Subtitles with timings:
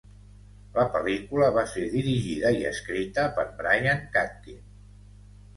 [0.77, 4.61] La pel·lícula va ser dirigida i escrita per Brian Katkin.